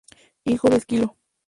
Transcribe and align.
Hijo 0.45 0.67
de 0.71 0.77
Esquilo. 0.77 1.15